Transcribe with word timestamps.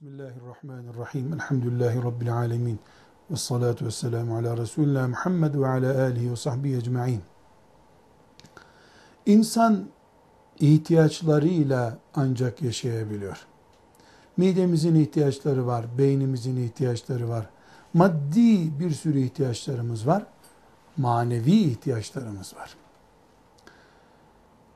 Bismillahirrahmanirrahim. 0.00 1.32
Elhamdülillahi 1.32 2.02
Rabbil 2.02 2.36
alemin. 2.36 2.78
Ve 3.30 3.36
salatu 3.36 3.86
ve 3.86 3.90
selamu 3.90 4.36
ala 4.36 4.56
Resulullah 4.56 5.08
Muhammed 5.08 5.54
ve 5.54 5.68
ala 5.68 6.02
alihi 6.02 6.30
ve 6.30 6.36
sahbihi 6.36 6.76
ecma'in. 6.76 7.22
İnsan 9.26 9.84
ihtiyaçlarıyla 10.60 11.98
ancak 12.14 12.62
yaşayabiliyor. 12.62 13.46
Midemizin 14.36 14.94
ihtiyaçları 14.94 15.66
var, 15.66 15.86
beynimizin 15.98 16.56
ihtiyaçları 16.56 17.28
var. 17.28 17.46
Maddi 17.94 18.80
bir 18.80 18.90
sürü 18.90 19.18
ihtiyaçlarımız 19.18 20.06
var. 20.06 20.26
Manevi 20.96 21.52
ihtiyaçlarımız 21.52 22.56
var. 22.56 22.76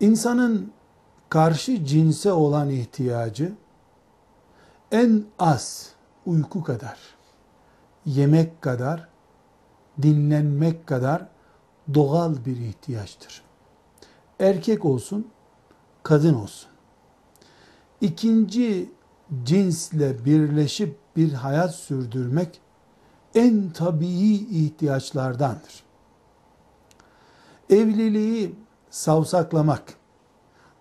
İnsanın 0.00 0.72
karşı 1.28 1.84
cinse 1.84 2.32
olan 2.32 2.70
ihtiyacı 2.70 3.52
en 4.90 5.24
az 5.38 5.92
uyku 6.26 6.62
kadar, 6.62 6.98
yemek 8.06 8.62
kadar, 8.62 9.08
dinlenmek 10.02 10.86
kadar 10.86 11.28
doğal 11.94 12.44
bir 12.46 12.56
ihtiyaçtır. 12.56 13.42
Erkek 14.40 14.84
olsun, 14.84 15.28
kadın 16.02 16.34
olsun. 16.34 16.70
İkinci 18.00 18.90
cinsle 19.44 20.24
birleşip 20.24 20.98
bir 21.16 21.32
hayat 21.32 21.74
sürdürmek 21.74 22.60
en 23.34 23.70
tabii 23.70 24.34
ihtiyaçlardandır. 24.34 25.82
Evliliği 27.70 28.54
savsaklamak, 28.90 29.94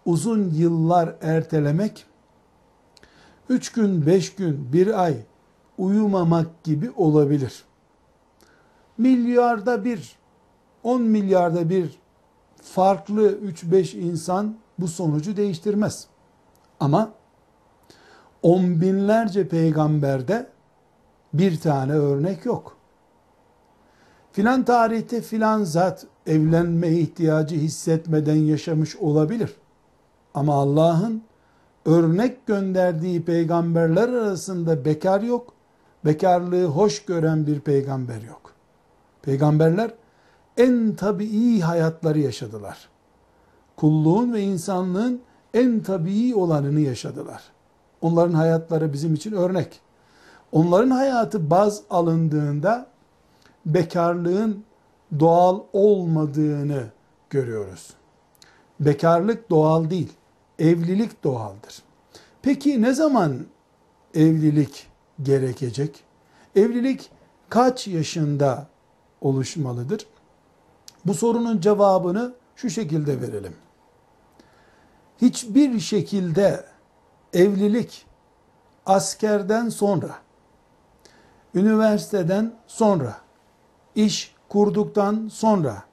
uzun 0.06 0.50
yıllar 0.50 1.16
ertelemek 1.22 2.06
üç 3.50 3.72
gün, 3.72 4.06
beş 4.06 4.36
gün, 4.36 4.74
bir 4.74 5.04
ay 5.04 5.18
uyumamak 5.78 6.64
gibi 6.64 6.92
olabilir. 6.92 7.64
Milyarda 8.98 9.86
bir, 9.86 10.16
on 10.84 11.02
milyarda 11.02 11.70
bir 11.70 12.00
farklı 12.62 13.32
üç 13.32 13.64
beş 13.64 13.94
insan 13.94 14.56
bu 14.80 14.88
sonucu 14.88 15.38
değiştirmez. 15.38 16.08
Ama 16.80 17.12
on 18.44 18.82
binlerce 18.82 19.48
peygamberde 19.48 20.50
bir 21.34 21.60
tane 21.60 21.94
örnek 21.94 22.46
yok. 22.46 22.78
Filan 24.32 24.66
tarihte 24.66 25.22
filan 25.22 25.64
zat 25.64 26.08
evlenme 26.26 26.90
ihtiyacı 26.90 27.56
hissetmeden 27.56 28.36
yaşamış 28.36 28.96
olabilir. 28.96 29.56
Ama 30.34 30.54
Allah'ın 30.54 31.24
örnek 31.86 32.48
gönderdiği 32.48 33.26
peygamberler 33.26 34.10
arasında 34.10 34.86
bekar 34.86 35.22
yok. 35.22 35.54
Bekarlığı 36.06 36.66
hoş 36.66 37.06
gören 37.06 37.48
bir 37.48 37.60
peygamber 37.60 38.22
yok. 38.22 38.54
Peygamberler 39.22 39.92
en 40.58 40.96
tabii 40.96 41.60
hayatları 41.60 42.20
yaşadılar. 42.20 42.90
Kulluğun 43.76 44.34
ve 44.34 44.42
insanlığın 44.42 45.22
en 45.54 45.80
tabii 45.80 46.36
olanını 46.36 46.80
yaşadılar. 46.80 47.44
Onların 48.02 48.34
hayatları 48.34 48.94
bizim 48.94 49.14
için 49.14 49.32
örnek. 49.32 49.80
Onların 50.52 50.90
hayatı 50.90 51.50
baz 51.50 51.82
alındığında 51.90 52.88
bekarlığın 53.66 54.64
doğal 55.20 55.60
olmadığını 55.74 56.84
görüyoruz. 57.30 57.94
Bekarlık 58.80 59.50
doğal 59.50 59.90
değil 59.90 60.14
evlilik 60.60 61.24
doğaldır. 61.24 61.82
Peki 62.42 62.82
ne 62.82 62.94
zaman 62.94 63.46
evlilik 64.14 64.88
gerekecek? 65.24 66.04
Evlilik 66.56 67.10
kaç 67.50 67.88
yaşında 67.88 68.68
oluşmalıdır? 69.22 70.08
Bu 71.06 71.14
sorunun 71.14 71.62
cevabını 71.62 72.34
şu 72.56 72.70
şekilde 72.70 73.22
verelim. 73.22 73.56
Hiçbir 75.22 75.80
şekilde 75.80 76.66
evlilik 77.34 78.06
askerden 78.86 79.70
sonra, 79.70 80.16
üniversiteden 81.56 82.54
sonra, 82.68 83.18
iş 83.96 84.36
kurduktan 84.50 85.30
sonra, 85.34 85.84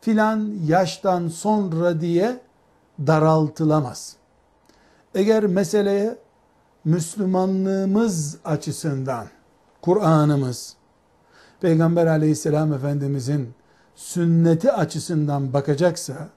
filan 0.00 0.52
yaştan 0.66 1.28
sonra 1.28 2.00
diye 2.00 2.40
daraltılamaz. 3.06 4.16
Eğer 5.14 5.46
meseleye 5.46 6.18
Müslümanlığımız 6.84 8.38
açısından 8.44 9.26
Kur'an'ımız, 9.82 10.76
Peygamber 11.60 12.06
aleyhisselam 12.06 12.72
efendimizin 12.72 13.54
sünneti 13.94 14.72
açısından 14.72 15.52
bakacaksa 15.52 16.28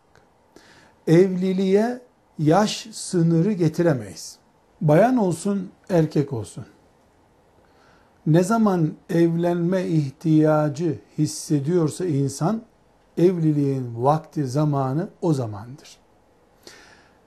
evliliğe 1.08 2.02
yaş 2.40 2.88
sınırı 2.92 3.52
getiremeyiz. 3.52 4.38
Bayan 4.82 5.18
olsun, 5.18 5.72
erkek 5.90 6.34
olsun. 6.34 6.66
Ne 8.26 8.44
zaman 8.44 8.94
evlenme 9.10 9.86
ihtiyacı 9.86 11.00
hissediyorsa 11.18 12.06
insan 12.06 12.62
evliliğin 13.18 14.04
vakti 14.04 14.48
zamanı 14.48 15.10
o 15.22 15.34
zamandır. 15.34 16.01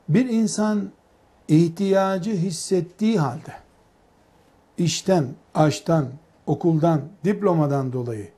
Bir 0.09 0.28
insan 0.28 0.91
ihtiyacı 1.48 2.31
hissettiği 2.31 3.19
halde 3.19 3.54
işten, 4.78 5.28
aştan, 5.54 6.09
okuldan, 6.47 7.00
diplomadan 7.25 7.92
dolayı 7.92 8.28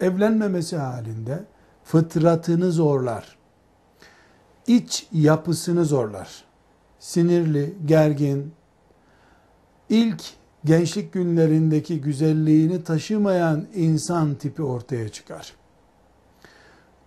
evlenmemesi 0.00 0.76
halinde 0.76 1.44
fıtratını 1.84 2.72
zorlar. 2.72 3.36
İç 4.66 5.06
yapısını 5.12 5.84
zorlar. 5.84 6.44
Sinirli, 6.98 7.74
gergin, 7.84 8.52
ilk 9.88 10.22
gençlik 10.64 11.12
günlerindeki 11.12 12.00
güzelliğini 12.00 12.84
taşımayan 12.84 13.66
insan 13.74 14.34
tipi 14.34 14.62
ortaya 14.62 15.08
çıkar. 15.08 15.54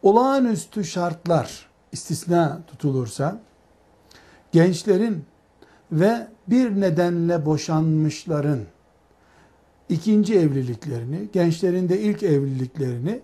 Olağanüstü 0.01 0.84
şartlar 0.84 1.69
istisna 1.91 2.62
tutulursa 2.68 3.39
gençlerin 4.52 5.25
ve 5.91 6.28
bir 6.47 6.81
nedenle 6.81 7.46
boşanmışların 7.46 8.59
ikinci 9.90 10.40
evliliklerini, 10.40 11.28
gençlerin 11.34 11.90
de 11.90 12.02
ilk 12.02 12.24
evliliklerini 12.24 13.19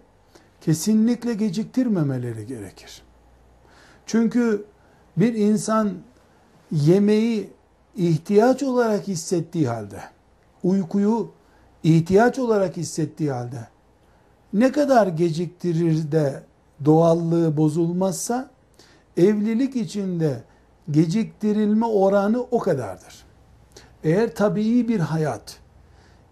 kesinlikle 0.61 1.33
geciktirmemeleri 1.33 2.47
gerekir. 2.47 3.01
Çünkü 4.05 4.65
bir 5.17 5.33
insan 5.33 5.93
yemeği 6.71 7.49
ihtiyaç 7.95 8.63
olarak 8.63 9.07
hissettiği 9.07 9.67
halde, 9.67 9.99
uykuyu 10.63 11.31
ihtiyaç 11.83 12.39
olarak 12.39 12.77
hissettiği 12.77 13.31
halde 13.31 13.67
ne 14.53 14.71
kadar 14.71 15.07
geciktirir 15.07 16.11
de 16.11 16.43
doğallığı 16.85 17.57
bozulmazsa 17.57 18.49
evlilik 19.17 19.75
içinde 19.75 20.43
geciktirilme 20.91 21.85
oranı 21.85 22.41
o 22.41 22.59
kadardır. 22.59 23.23
Eğer 24.03 24.35
tabii 24.35 24.87
bir 24.87 24.99
hayat, 24.99 25.59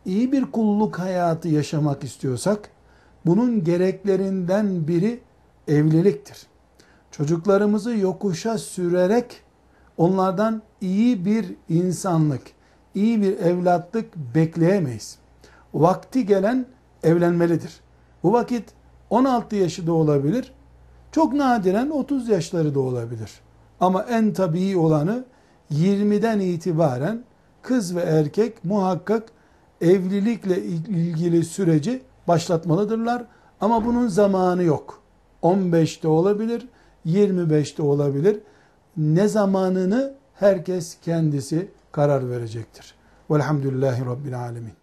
iyi 0.05 0.31
bir 0.31 0.51
kulluk 0.51 0.99
hayatı 0.99 1.47
yaşamak 1.47 2.03
istiyorsak, 2.03 2.69
bunun 3.25 3.63
gereklerinden 3.63 4.87
biri 4.87 5.19
evliliktir. 5.67 6.47
Çocuklarımızı 7.11 7.97
yokuşa 7.97 8.57
sürerek 8.57 9.41
onlardan 9.97 10.61
iyi 10.81 11.25
bir 11.25 11.55
insanlık, 11.69 12.41
iyi 12.95 13.21
bir 13.21 13.39
evlatlık 13.39 14.15
bekleyemeyiz. 14.35 15.17
Vakti 15.73 16.25
gelen 16.25 16.65
evlenmelidir. 17.03 17.79
Bu 18.23 18.33
vakit 18.33 18.73
16 19.09 19.55
yaşı 19.55 19.87
da 19.87 19.93
olabilir, 19.93 20.53
çok 21.11 21.33
nadiren 21.33 21.89
30 21.89 22.29
yaşları 22.29 22.75
da 22.75 22.79
olabilir. 22.79 23.31
Ama 23.81 24.03
en 24.03 24.33
tabii 24.33 24.77
olanı 24.77 25.25
20'den 25.71 26.39
itibaren 26.39 27.23
kız 27.61 27.95
ve 27.95 28.01
erkek 28.01 28.65
muhakkak 28.65 29.23
evlilikle 29.81 30.63
ilgili 30.63 31.43
süreci 31.43 32.01
başlatmalıdırlar. 32.27 33.25
Ama 33.61 33.85
bunun 33.85 34.07
zamanı 34.07 34.63
yok. 34.63 35.01
15'te 35.43 36.07
olabilir, 36.07 36.67
25'te 37.05 37.83
olabilir. 37.83 38.39
Ne 38.97 39.27
zamanını 39.27 40.13
herkes 40.33 40.97
kendisi 41.01 41.71
karar 41.91 42.29
verecektir. 42.29 42.95
Velhamdülillahi 43.31 44.05
Rabbil 44.05 44.39
Alemin. 44.39 44.80